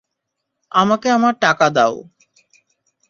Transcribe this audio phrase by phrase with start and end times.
[0.71, 1.95] আমাকে আমার টাকা দাও।